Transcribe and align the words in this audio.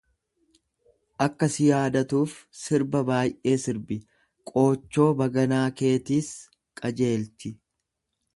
Akka 1.25 1.49
si 1.55 1.67
yaadatuuf 1.67 2.33
sirba 2.61 3.01
baay'ee 3.11 3.55
sirbi, 3.67 3.99
qoochoo 4.53 5.09
baganaa 5.23 5.63
keetiis 5.83 6.33
qajeelchi. 6.83 7.55